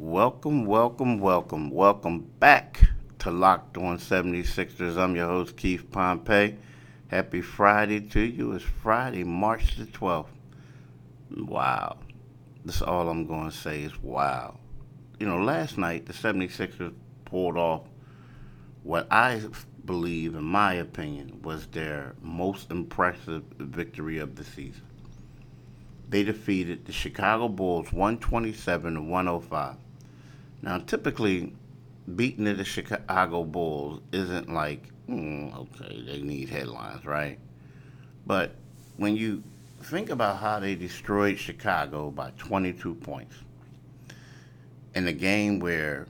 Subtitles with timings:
[0.00, 4.96] Welcome, welcome, welcome, welcome back to Locked On 76ers.
[4.96, 6.56] I'm your host, Keith Pompey.
[7.08, 8.52] Happy Friday to you.
[8.52, 10.28] It's Friday, March the 12th.
[11.36, 11.98] Wow.
[12.64, 14.60] That's all I'm going to say is wow.
[15.18, 16.94] You know, last night the 76ers
[17.24, 17.82] pulled off
[18.84, 19.42] what I
[19.84, 24.86] believe, in my opinion, was their most impressive victory of the season.
[26.08, 29.76] They defeated the Chicago Bulls 127 to 105.
[30.62, 31.54] Now, typically,
[32.16, 37.38] beating the Chicago Bulls isn't like, mm, okay, they need headlines, right?
[38.26, 38.52] But
[38.96, 39.42] when you
[39.82, 43.36] think about how they destroyed Chicago by 22 points
[44.94, 46.06] in a game where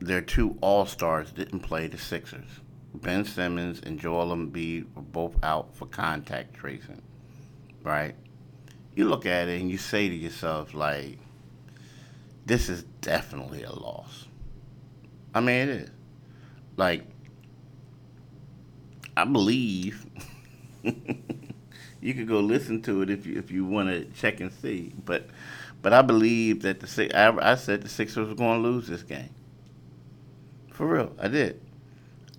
[0.00, 2.60] their two All Stars didn't play the Sixers,
[2.94, 7.02] Ben Simmons and Joel Embiid were both out for contact tracing,
[7.82, 8.14] right?
[8.94, 11.18] You look at it and you say to yourself, like,
[12.48, 14.26] this is definitely a loss.
[15.34, 15.90] I mean, it is.
[16.76, 17.04] Like,
[19.16, 20.06] I believe
[20.82, 24.94] you could go listen to it if you if you want to check and see,
[25.04, 25.28] but
[25.82, 29.02] but I believe that the I, I said the Sixers were going to lose this
[29.02, 29.34] game.
[30.72, 31.60] For real, I did.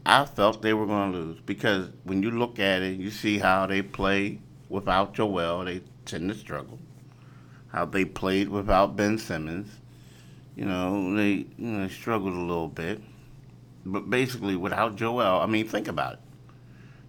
[0.05, 3.37] I felt they were going to lose because when you look at it, you see
[3.37, 5.65] how they play without Joel.
[5.65, 6.79] They tend to struggle.
[7.67, 9.69] How they played without Ben Simmons
[10.59, 13.01] you know, they you know, struggled a little bit.
[13.85, 16.19] But basically, without Joel, I mean, think about it.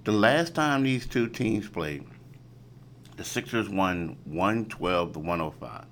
[0.05, 2.06] The last time these two teams played,
[3.17, 5.84] the Sixers won 112 to 105.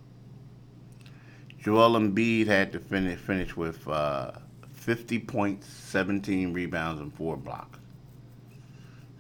[1.59, 4.31] Joel Embiid had to finish finish with uh,
[4.75, 7.81] 50 points, 17 rebounds, and four blocks.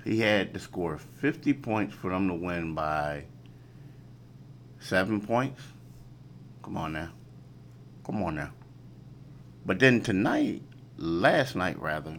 [0.04, 3.24] He had to score 50 points for them to win by
[4.78, 5.60] seven points.
[6.62, 7.10] Come on now.
[8.08, 8.52] Come on now.
[9.66, 10.62] But then tonight,
[10.96, 12.16] last night rather,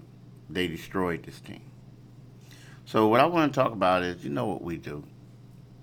[0.48, 1.64] they destroyed this team.
[2.86, 5.04] So what I want to talk about is, you know what we do.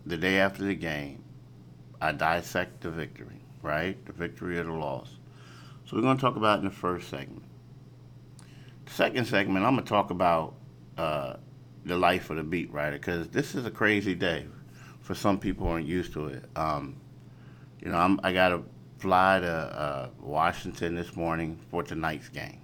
[0.07, 1.25] The day after the game,
[2.01, 4.05] I dissect the victory, right?
[4.07, 5.17] The victory or the loss.
[5.87, 7.43] So we're going to talk about in the first segment.
[8.85, 10.55] The second segment, I'm going to talk about
[10.97, 11.35] uh,
[11.85, 14.47] the life of the beat writer because this is a crazy day
[15.01, 16.45] for some people aren't used to it.
[16.55, 16.95] Um,
[17.81, 18.63] you know, I'm, I got a
[18.99, 22.61] fly to uh, Washington this morning for tonight's game.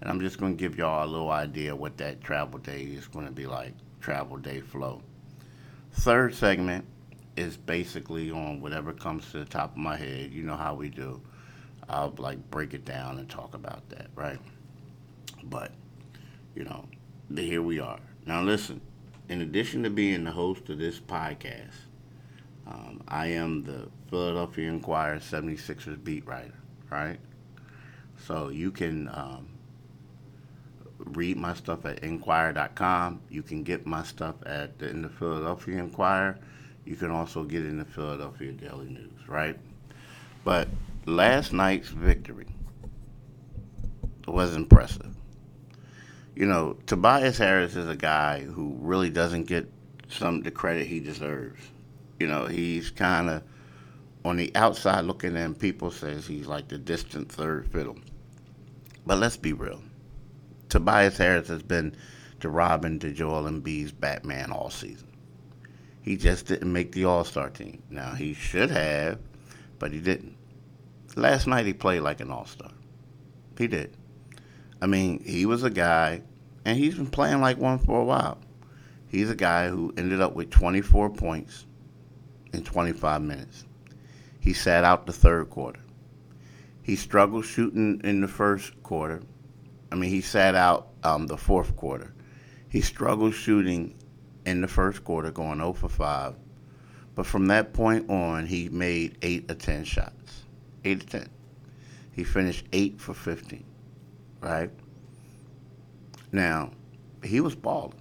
[0.00, 3.06] And I'm just going to give y'all a little idea what that travel day is
[3.08, 5.02] going to be like, travel day flow.
[5.92, 6.84] Third segment
[7.36, 10.32] is basically on whatever comes to the top of my head.
[10.32, 11.20] You know how we do.
[11.88, 14.38] I'll like break it down and talk about that, right?
[15.44, 15.72] But,
[16.54, 16.86] you know,
[17.34, 18.00] here we are.
[18.26, 18.80] Now listen,
[19.28, 21.74] in addition to being the host of this podcast,
[22.66, 26.54] um, I am the Philadelphia Inquirer 76ers beat writer,
[26.90, 27.18] right?
[28.26, 29.48] So you can um,
[30.98, 33.20] read my stuff at inquirer.com.
[33.30, 36.38] You can get my stuff at the, in the Philadelphia Inquirer.
[36.84, 39.58] You can also get in the Philadelphia Daily News, right?
[40.44, 40.68] But
[41.04, 42.46] last night's victory
[44.26, 45.14] was impressive.
[46.34, 49.70] You know, Tobias Harris is a guy who really doesn't get
[50.08, 51.60] some of the credit he deserves.
[52.18, 53.42] You know, he's kind of
[54.24, 55.54] on the outside looking in.
[55.54, 57.98] People says he's like the distant third fiddle.
[59.04, 59.80] But let's be real.
[60.68, 61.94] Tobias Harris has been
[62.40, 65.08] the Robin to Joel Embiid's Batman all season.
[66.02, 67.82] He just didn't make the All Star team.
[67.90, 69.18] Now he should have,
[69.78, 70.36] but he didn't.
[71.16, 72.70] Last night he played like an All Star.
[73.58, 73.96] He did.
[74.80, 76.22] I mean, he was a guy,
[76.64, 78.38] and he's been playing like one for a while.
[79.08, 81.65] He's a guy who ended up with 24 points,
[82.56, 83.64] in 25 minutes.
[84.40, 85.80] He sat out the third quarter.
[86.82, 89.22] He struggled shooting in the first quarter.
[89.92, 92.14] I mean, he sat out um, the fourth quarter.
[92.68, 93.94] He struggled shooting
[94.44, 96.34] in the first quarter, going 0 for 5.
[97.14, 100.44] But from that point on, he made 8 or 10 shots.
[100.84, 101.28] 8 or 10.
[102.12, 103.64] He finished 8 for 15,
[104.40, 104.70] right?
[106.32, 106.70] Now,
[107.22, 107.94] he was balling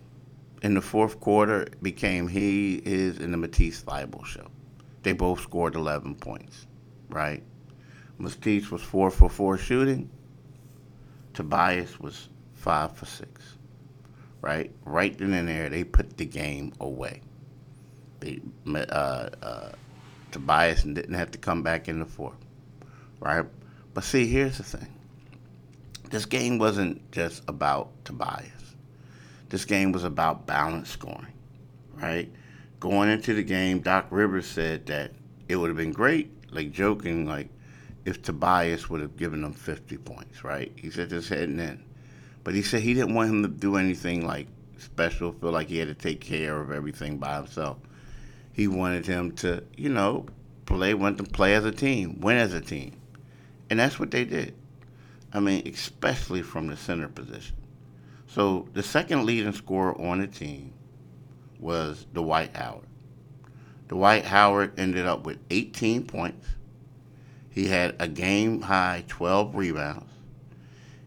[0.66, 4.48] in the fourth quarter became he is in the Matisse Thybulle show.
[5.04, 6.66] They both scored 11 points,
[7.08, 7.44] right?
[8.18, 10.10] Matisse was four for four shooting.
[11.36, 13.58] Tobias was five for six,
[14.42, 14.72] right?
[14.86, 17.22] Right then and there, they put the game away.
[18.20, 19.72] They, uh, uh,
[20.32, 22.44] Tobias didn't have to come back in the fourth,
[23.20, 23.46] right?
[23.94, 24.92] But see, here's the thing.
[26.10, 28.65] This game wasn't just about Tobias
[29.50, 31.34] this game was about balance scoring,
[31.94, 32.32] right?
[32.80, 35.12] Going into the game, Doc Rivers said that
[35.48, 37.50] it would have been great, like joking, like
[38.06, 40.72] if Tobias would have given them 50 points, right?
[40.76, 41.84] He said just heading in.
[42.44, 44.48] But he said he didn't want him to do anything like
[44.78, 47.78] special, feel like he had to take care of everything by himself.
[48.54, 50.28] He wanted him to, you know,
[50.66, 52.94] play, want to play as a team, win as a team.
[53.70, 54.54] And that's what they did.
[55.34, 57.56] I mean, especially from the center position.
[58.36, 60.74] So the second leading scorer on the team
[61.58, 62.90] was Dwight Howard.
[63.88, 66.46] Dwight Howard ended up with 18 points.
[67.50, 70.12] He had a game high 12 rebounds.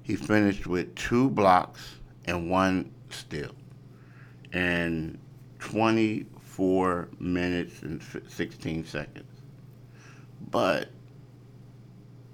[0.02, 3.54] He finished with two blocks and one steal.
[4.54, 5.18] And
[5.58, 9.42] 24 minutes and 16 seconds.
[10.50, 10.88] But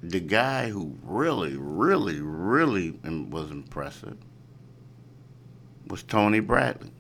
[0.04, 4.18] the guy who really, really, really was impressive
[5.88, 6.90] was Tony Bradley.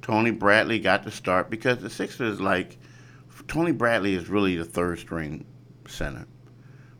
[0.00, 2.78] Tony Bradley got the start because the Sixers, like,
[3.46, 5.44] Tony Bradley is really the third string
[5.86, 6.26] center.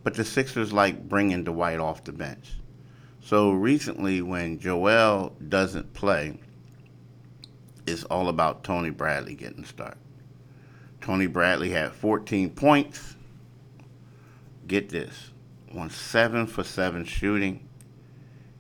[0.03, 2.53] But the Sixers like bringing Dwight off the bench.
[3.21, 6.39] So recently, when Joel doesn't play,
[7.87, 9.99] it's all about Tony Bradley getting started.
[11.01, 13.17] Tony Bradley had 14 points.
[14.67, 15.31] Get this,
[15.77, 17.69] on seven for seven shooting.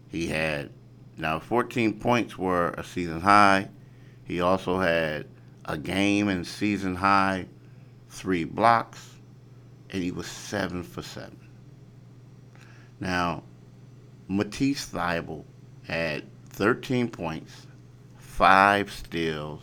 [0.08, 0.70] He had
[1.17, 3.69] now 14 points were a season high.
[4.25, 5.26] He also had
[5.64, 7.47] a game and season high,
[8.09, 9.11] three blocks,
[9.91, 11.38] and he was seven for seven.
[12.99, 13.43] Now,
[14.29, 15.44] Matisse Thybulle
[15.85, 17.67] had 13 points,
[18.17, 19.62] five steals.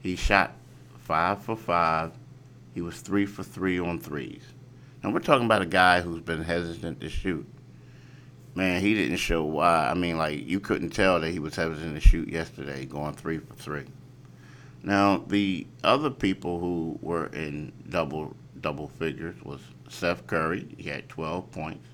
[0.00, 0.54] He shot
[0.98, 2.12] five for five.
[2.74, 4.42] He was three for three on threes.
[5.02, 7.46] Now we're talking about a guy who's been hesitant to shoot.
[8.58, 9.88] Man, he didn't show why.
[9.88, 13.38] I mean, like you couldn't tell that he was hesitant to shoot yesterday, going three
[13.38, 13.84] for three.
[14.82, 20.66] Now the other people who were in double double figures was Seth Curry.
[20.76, 21.86] He had 12 points.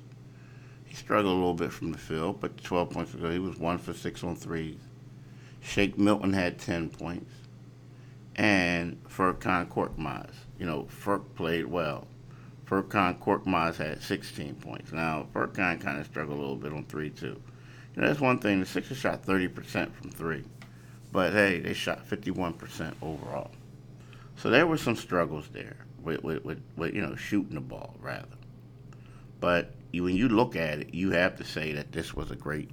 [0.86, 3.76] He struggled a little bit from the field, but 12 points ago he was one
[3.76, 4.78] for six on threes.
[5.60, 7.30] Shake Milton had 10 points,
[8.36, 10.30] and Furkan Korkmaz.
[10.58, 12.06] You know, Furk played well.
[12.66, 14.92] Furkan Korkmaz had 16 points.
[14.92, 17.40] Now, Furkan kind of struggled a little bit on three, too.
[17.94, 18.60] You know, that's one thing.
[18.60, 20.44] The Sixers shot 30% from three,
[21.12, 23.50] but hey, they shot 51% overall.
[24.36, 27.94] So there were some struggles there with, with, with, with you know, shooting the ball,
[28.00, 28.26] rather.
[29.40, 32.36] But you, when you look at it, you have to say that this was a
[32.36, 32.70] great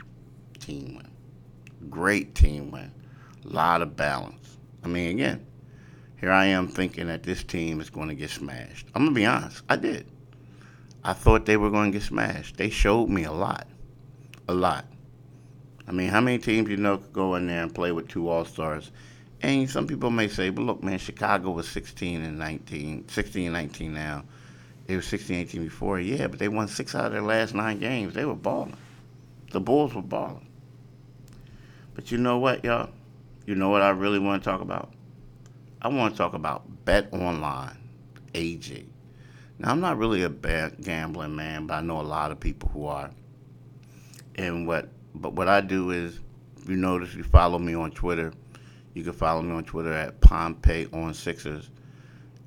[0.60, 1.90] team win.
[1.90, 2.92] Great team win.
[3.46, 4.58] A lot of balance.
[4.84, 5.46] I mean, again,
[6.22, 8.86] here I am thinking that this team is going to get smashed.
[8.94, 9.64] I'm going to be honest.
[9.68, 10.06] I did.
[11.04, 12.58] I thought they were going to get smashed.
[12.58, 13.68] They showed me a lot.
[14.48, 14.86] A lot.
[15.88, 18.30] I mean, how many teams you know could go in there and play with two
[18.30, 18.92] All Stars?
[19.42, 23.54] And some people may say, but look, man, Chicago was 16 and 19, 16 and
[23.54, 24.24] 19 now.
[24.86, 26.00] They were 16 18 before.
[26.00, 28.14] Yeah, but they won six out of their last nine games.
[28.14, 28.78] They were balling.
[29.52, 30.48] The Bulls were balling.
[31.96, 32.92] But you know what, y'all?
[33.48, 34.94] You know what I really want to talk about?
[35.84, 37.76] I want to talk about Bet Online,
[38.36, 38.86] AG.
[39.58, 42.70] Now, I'm not really a bad gambling man, but I know a lot of people
[42.70, 43.10] who are.
[44.36, 46.20] And what, but what I do is,
[46.68, 48.32] you notice you follow me on Twitter.
[48.94, 51.72] You can follow me on Twitter at Pompey on Sixers.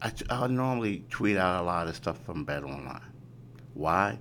[0.01, 3.03] I, I normally tweet out a lot of stuff from Bet Online.
[3.75, 4.17] Why?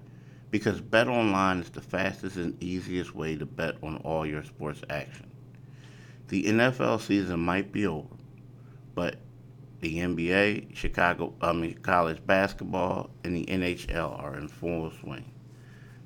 [0.49, 4.81] Because Bet Online is the fastest and easiest way to bet on all your sports
[4.89, 5.29] action.
[6.29, 8.12] The NFL season might be over,
[8.95, 9.17] but
[9.79, 15.29] the NBA, Chicago, I mean college basketball, and the NHL are in full swing.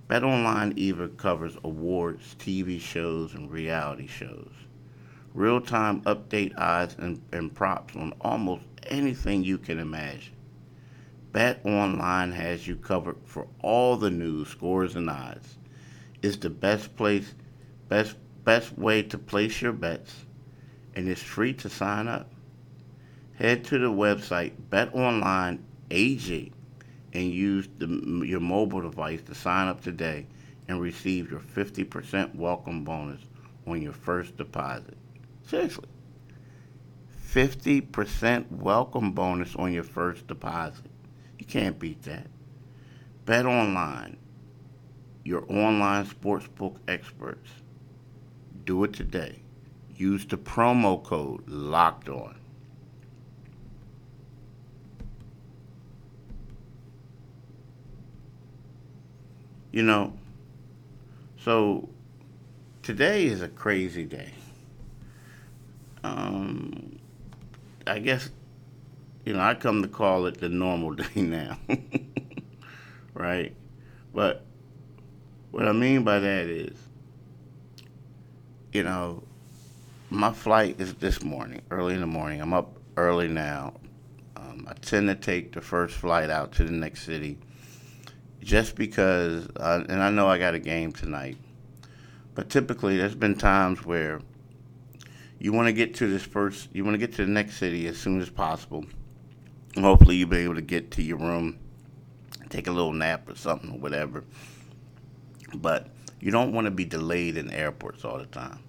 [0.10, 4.52] BetOnline even covers awards, TV shows, and reality shows.
[5.34, 10.34] Real-time update odds and, and props on almost anything you can imagine.
[11.34, 15.58] BetOnline has you covered for all the news, scores, and odds.
[16.24, 17.36] It's the best place,
[17.90, 20.26] best best way to place your bets,
[20.96, 22.32] and it's free to sign up
[23.38, 25.60] head to the website BetOnline
[25.92, 26.52] AG
[27.14, 27.88] and use the,
[28.26, 30.26] your mobile device to sign up today
[30.68, 33.22] and receive your 50% welcome bonus
[33.68, 34.98] on your first deposit.
[35.44, 35.86] Seriously.
[37.30, 40.86] 50% welcome bonus on your first deposit.
[41.38, 42.28] You can't beat that.
[43.26, 44.18] Bet online,
[45.24, 47.52] your online sportsbook experts.
[48.66, 49.42] Do it today.
[49.96, 52.36] Use the promo code LOCKED ON.
[59.78, 60.12] You know,
[61.38, 61.88] so
[62.82, 64.32] today is a crazy day.
[66.04, 66.98] Um,
[67.86, 68.32] I guess,
[69.24, 71.60] you know, I come to call it the normal day now.
[73.14, 73.56] right?
[74.16, 74.44] But
[75.52, 76.76] what I mean by that is,
[78.74, 79.22] you know,
[80.10, 82.42] my flight is this morning, early in the morning.
[82.42, 83.76] I'm up early now.
[84.38, 87.38] Um, I tend to take the first flight out to the next city
[88.42, 91.38] just because, uh, and I know I got a game tonight,
[92.36, 94.22] but typically there's been times where
[95.40, 97.88] you want to get to this first, you want to get to the next city
[97.88, 98.86] as soon as possible.
[99.76, 101.60] And hopefully you'll be able to get to your room,
[102.50, 104.24] take a little nap or something or whatever.
[105.54, 105.90] But
[106.20, 108.60] you don't want to be delayed in airports all the time.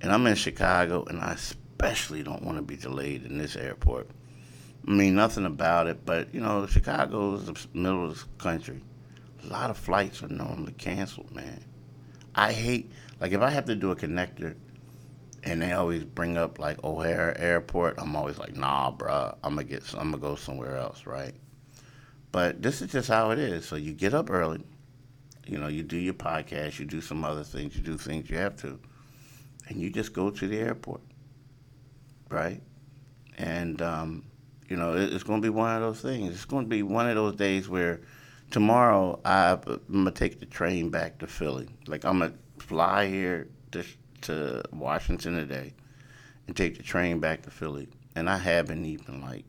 [0.00, 4.10] And I'm in Chicago, and I especially don't want to be delayed in this airport.
[4.86, 8.80] I mean, nothing about it, but you know, Chicago is the middle of the country.
[9.44, 11.64] A lot of flights are normally canceled, man.
[12.34, 14.54] I hate, like, if I have to do a connector
[15.42, 19.64] and they always bring up like O'Hare Airport, I'm always like, nah, bruh, I'm gonna
[19.64, 21.34] get, I'm gonna go somewhere else, right?
[22.30, 23.64] But this is just how it is.
[23.64, 24.62] So you get up early,
[25.46, 28.36] you know, you do your podcast, you do some other things, you do things you
[28.36, 28.78] have to,
[29.68, 31.00] and you just go to the airport,
[32.28, 32.60] right?
[33.38, 34.24] And um,
[34.68, 36.34] you know, it's going to be one of those things.
[36.34, 38.00] It's going to be one of those days where
[38.50, 41.68] tomorrow I'm gonna take the train back to Philly.
[41.86, 43.84] Like I'm gonna fly here to,
[44.22, 45.74] to Washington today
[46.46, 47.88] and take the train back to Philly.
[48.14, 49.44] And I haven't even like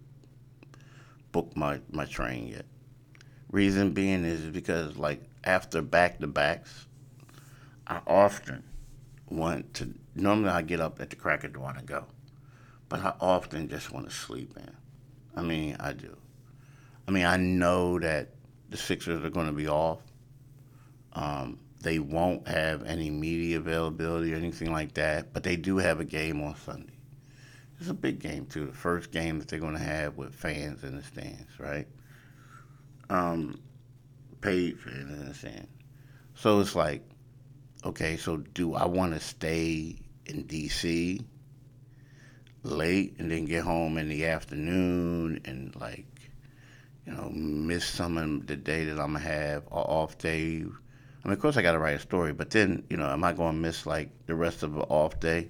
[1.31, 2.65] booked my, my train yet.
[3.51, 6.85] Reason being is because like after back to backs,
[7.85, 8.63] I often
[9.29, 12.05] want to normally I get up at the crack of dawn and go.
[12.89, 14.76] But I often just want to sleep in.
[15.37, 16.17] I mean, I do.
[17.07, 18.29] I mean, I know that
[18.69, 19.99] the Sixers are going to be off.
[21.13, 25.99] Um, they won't have any media availability or anything like that, but they do have
[25.99, 26.93] a game on Sunday.
[27.79, 28.65] It's a big game too.
[28.65, 31.87] The first game that they're going to have with fans in the stands, right?
[33.11, 33.61] Um,
[34.41, 35.67] paid fans in the stands.
[36.33, 37.03] So it's like,
[37.85, 41.21] okay, so do I want to stay in D.C.
[42.67, 46.05] late and then get home in the afternoon and like
[47.07, 50.57] you know, miss some of the day that I'm gonna have or off day.
[50.57, 53.23] I mean, of course, I got to write a story, but then, you know, am
[53.23, 55.49] I to miss like the rest of the off day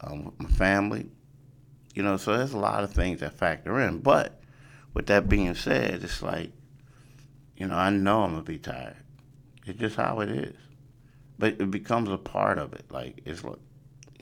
[0.00, 1.06] um, with my family?
[1.94, 4.00] You know, so there's a lot of things that factor in.
[4.00, 4.40] But
[4.94, 6.50] with that being said, it's like,
[7.56, 8.96] you know, I know I'm gonna be tired.
[9.66, 10.56] It's just how it is.
[11.38, 12.86] But it becomes a part of it.
[12.90, 13.60] Like it's like,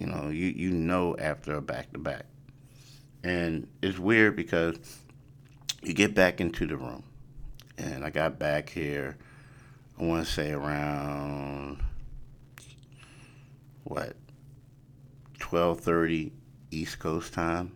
[0.02, 2.24] you know, you you know after a back to back,
[3.22, 4.76] and it's weird because
[5.80, 7.04] you get back into the room.
[7.78, 9.16] And I got back here,
[9.98, 11.84] I want to say around,
[13.84, 14.14] what,
[15.38, 16.32] 12.30
[16.72, 17.72] East Coast time.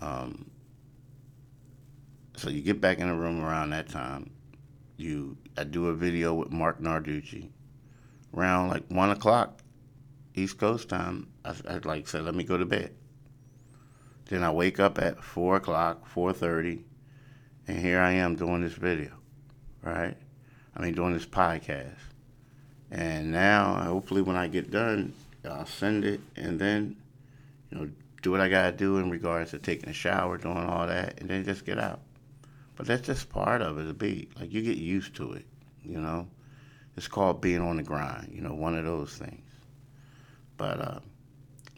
[0.00, 0.48] Um,
[2.36, 4.30] so you get back in the room around that time.
[4.96, 7.48] You, I do a video with Marc Narducci.
[8.32, 9.60] Around like 1 o'clock
[10.34, 12.94] East Coast time, I, I like said, let me go to bed.
[14.26, 16.84] Then I wake up at four o'clock, four thirty,
[17.66, 19.10] and here I am doing this video,
[19.82, 20.16] right?
[20.76, 21.98] I mean, doing this podcast.
[22.92, 25.12] And now, hopefully, when I get done,
[25.44, 26.96] I'll send it, and then,
[27.70, 27.90] you know,
[28.22, 31.28] do what I gotta do in regards to taking a shower, doing all that, and
[31.28, 32.00] then just get out.
[32.76, 34.38] But that's just part of it, a beat.
[34.38, 35.46] Like you get used to it,
[35.84, 36.28] you know.
[36.96, 39.49] It's called being on the grind, you know, one of those things.
[40.60, 41.00] But uh,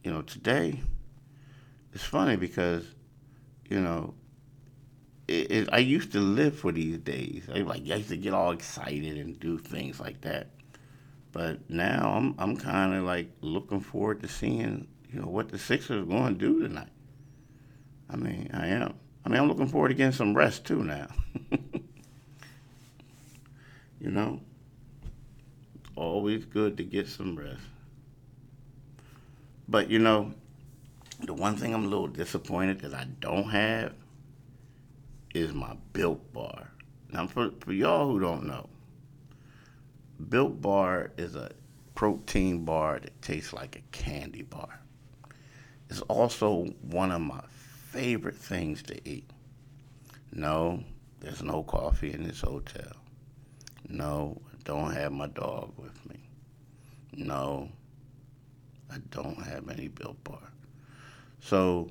[0.03, 0.81] you know, today
[1.95, 2.85] it's funny because,
[3.71, 4.15] you know,
[5.29, 7.49] it, it, I used to live for these days.
[7.49, 10.49] I like I used to get all excited and do things like that.
[11.31, 15.61] But now I'm I'm kind of like looking forward to seeing you know what the
[15.61, 16.91] Sixers are going to do tonight.
[18.11, 18.95] I mean, I am.
[19.25, 21.07] I mean, I'm looking forward to getting some rest too now.
[24.01, 24.41] you know,
[25.95, 27.63] always good to get some rest.
[29.73, 30.35] But you know,
[31.21, 33.95] the one thing I'm a little disappointed that I don't have
[35.35, 36.71] is my Built Bar.
[37.11, 38.69] Now, for, for y'all who don't know,
[40.29, 41.53] Built Bar is a
[41.95, 44.79] protein bar that tastes like a candy bar.
[45.89, 47.41] It's also one of my
[47.89, 49.31] favorite things to eat.
[50.35, 50.85] No,
[51.21, 52.93] there's no coffee in this hotel.
[53.89, 56.21] No, I don't have my dog with me.
[57.15, 57.71] No,
[58.93, 60.53] I don't have any Built Bar.
[61.41, 61.91] So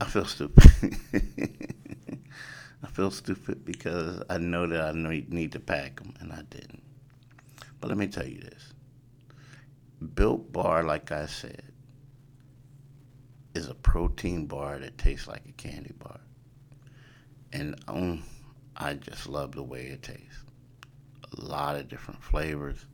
[0.00, 0.96] I feel stupid.
[2.82, 6.82] I feel stupid because I know that I need to pack them and I didn't.
[7.80, 8.74] But let me tell you this
[10.14, 11.62] Built Bar, like I said,
[13.54, 16.20] is a protein bar that tastes like a candy bar.
[17.52, 18.22] And um,
[18.76, 20.44] I just love the way it tastes.
[21.36, 22.84] A lot of different flavors.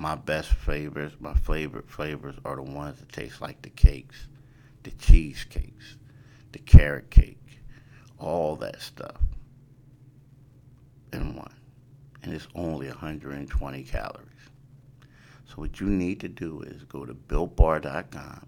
[0.00, 4.28] My best flavors, my favorite flavors are the ones that taste like the cakes,
[4.84, 5.96] the cheesecakes,
[6.52, 7.58] the carrot cake,
[8.16, 9.20] all that stuff
[11.12, 11.52] in one.
[12.22, 14.28] And it's only 120 calories.
[15.46, 18.46] So what you need to do is go to builtbar.com,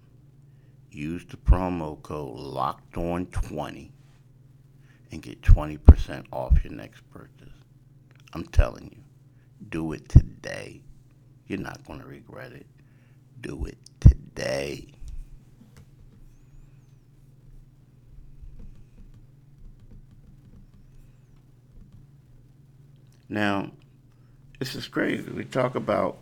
[0.89, 3.91] use the promo code locked on 20
[5.11, 7.53] and get 20% off your next purchase.
[8.31, 9.03] I'm telling you,
[9.67, 10.81] do it today.
[11.47, 12.65] You're not going to regret it.
[13.41, 14.87] Do it today.
[23.27, 23.71] Now,
[24.59, 25.29] this is crazy.
[25.31, 26.17] We talk about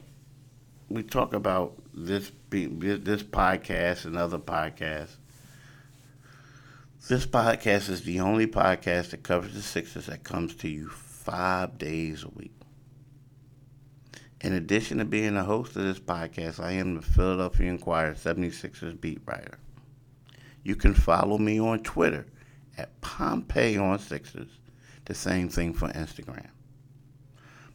[0.89, 5.15] we talk about this this podcast and other podcasts.
[7.07, 11.77] This podcast is the only podcast that covers the Sixers that comes to you five
[11.77, 12.58] days a week.
[14.41, 18.99] In addition to being the host of this podcast, I am the Philadelphia Inquirer 76ers
[18.99, 19.59] beat writer.
[20.63, 22.25] You can follow me on Twitter
[22.77, 24.49] at Pompey on Sixers.
[25.05, 26.47] The same thing for Instagram.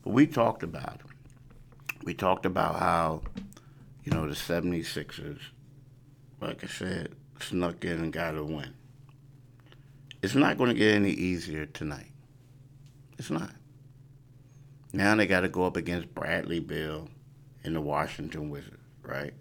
[0.02, 2.04] But we talked about it.
[2.04, 3.22] We talked about how,
[4.04, 5.40] you know, the 76ers,
[6.40, 8.74] like I said, snuck in and got a win.
[10.22, 12.12] It's not going to get any easier tonight.
[13.18, 13.50] It's not.
[14.94, 17.08] Now they got to go up against Bradley Beal
[17.64, 19.34] and the Washington Wizards, right?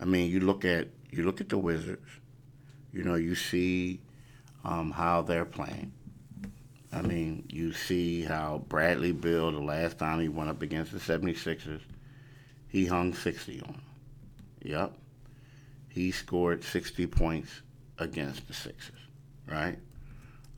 [0.00, 2.08] I mean, you look at you look at the Wizards.
[2.92, 4.00] You know, you see
[4.64, 5.92] um, how they're playing.
[6.92, 10.98] I mean, you see how Bradley Beal, the last time he went up against the
[10.98, 11.82] 76ers,
[12.66, 13.82] he hung 60 on them.
[14.62, 14.92] Yep.
[15.88, 17.62] He scored 60 points
[17.98, 18.98] against the Sixers,
[19.48, 19.78] right?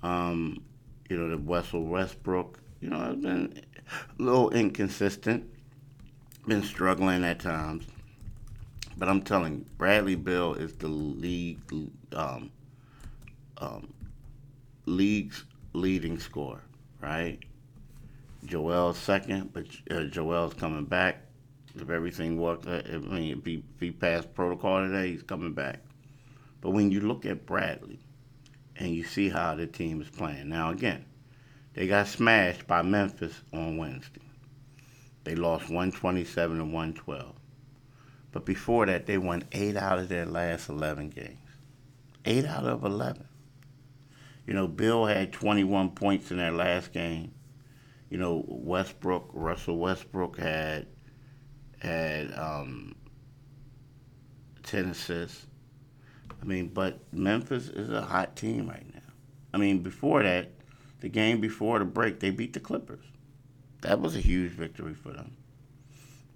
[0.03, 0.63] Um,
[1.11, 3.63] you know, the Russell Westbrook, you know, I've been
[4.19, 5.49] a little inconsistent,
[6.47, 7.87] been struggling at times.
[8.99, 11.61] But I'm telling you, Bradley Beal is the league
[12.15, 12.51] um,
[13.59, 13.93] um,
[14.87, 16.63] league's leading scorer,
[17.01, 17.39] right?
[18.47, 21.23] Joel's second, but uh, Joel's coming back.
[21.75, 25.53] If everything works, uh, I mean, if he, if he passed protocol today, he's coming
[25.53, 25.81] back.
[26.63, 27.99] But when you look at Bradley
[28.77, 31.05] and you see how the team is playing, now again,
[31.77, 34.23] they got smashed by Memphis on Wednesday.
[35.25, 37.35] They lost 127 to 112.
[38.33, 41.37] But before that, they won eight out of their last 11 games.
[42.25, 43.29] Eight out of 11.
[44.47, 47.33] You know, Beal had 21 points in their last game.
[48.09, 50.87] You know, Westbrook, Russell Westbrook had
[51.81, 52.95] had um,
[54.63, 55.47] 10 assists.
[56.41, 59.01] I mean, but Memphis is a hot team right now.
[59.53, 60.53] I mean, before that,
[61.01, 63.05] the game before the break, they beat the Clippers.
[63.83, 65.37] That was a huge victory for them.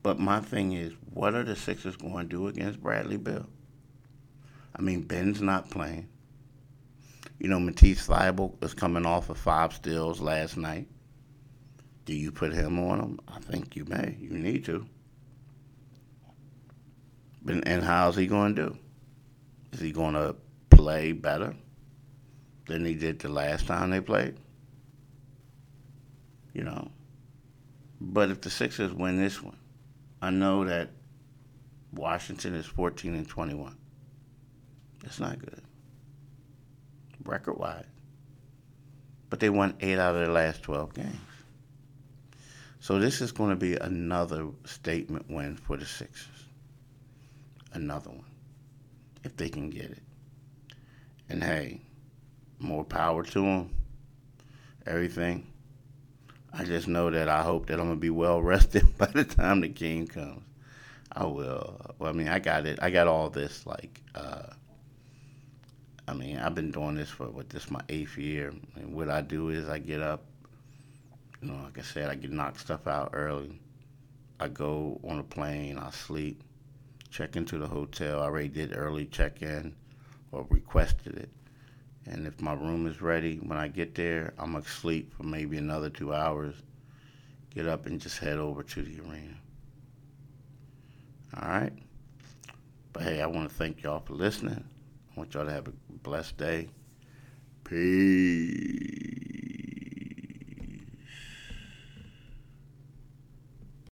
[0.03, 3.47] But my thing is, what are the Sixers going to do against Bradley Beal?
[4.75, 6.09] I mean, Ben's not playing.
[7.39, 10.89] You know, Matisse Thybulle is coming off of five steals last night.
[12.05, 13.21] Do you put him on him?
[13.29, 14.17] I think you may.
[14.21, 14.87] You need to.
[17.47, 18.79] And how's he going to do?
[19.73, 20.37] Is he going to
[20.69, 21.55] play better
[22.67, 24.37] than he did the last time they played?
[26.53, 26.91] You know.
[28.01, 29.59] But if the Sixers win this one,
[30.23, 30.91] I know that
[31.93, 33.77] Washington is 14 and 21.
[35.03, 35.63] That's not good
[37.25, 37.85] record wise.
[39.29, 41.17] But they won eight out of their last 12 games.
[42.81, 46.27] So this is going to be another statement win for the Sixers.
[47.73, 48.25] Another one,
[49.23, 50.03] if they can get it.
[51.29, 51.81] And hey,
[52.59, 53.75] more power to them.
[54.87, 55.50] Everything.
[56.53, 59.61] I just know that I hope that I'm gonna be well rested by the time
[59.61, 60.43] the game comes.
[61.13, 61.81] I will.
[61.99, 62.79] Well, I mean, I got it.
[62.81, 64.51] I got all this like uh,
[66.11, 69.21] I mean, I've been doing this for what this my eighth year, and what I
[69.21, 70.25] do is I get up.
[71.41, 73.61] You know, like I said, I get knock stuff out early.
[74.41, 75.79] I go on a plane.
[75.79, 76.43] I sleep.
[77.11, 78.21] Check into the hotel.
[78.21, 79.77] I already did early check in,
[80.33, 81.31] or requested it.
[82.07, 85.59] And if my room is ready when I get there, I'm gonna sleep for maybe
[85.59, 86.55] another two hours.
[87.55, 89.35] Get up and just head over to the arena.
[91.41, 91.73] All right.
[92.93, 94.65] But hey, I want to thank y'all for listening.
[94.65, 96.69] I want y'all to have a blessed day.
[97.65, 99.00] Peace.